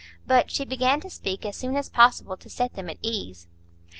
[0.25, 3.45] But she began to speak as soon as possible, to set them at ease.